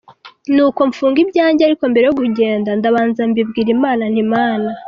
Nuko 0.53 0.79
mfunga 0.89 1.17
ibyanjye, 1.25 1.61
ariko 1.63 1.83
mbere 1.91 2.05
yo 2.07 2.15
kugenda 2.19 2.69
ndabanza 2.79 3.21
mbibwira 3.29 3.69
Imana 3.77 4.03
nti: 4.11 4.23
“Mana 4.33 4.69